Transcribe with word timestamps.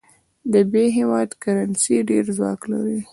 د 0.51 0.53
ب 0.71 0.73
هیواد 0.97 1.29
کرنسي 1.41 1.97
ډېر 2.09 2.25
ځواک 2.37 2.61
لري. 2.71 2.99